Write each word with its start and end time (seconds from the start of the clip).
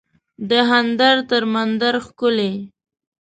دهاندر 0.49 1.17
تر 1.29 1.43
مندر 1.53 1.95
ښکلی 2.05 2.53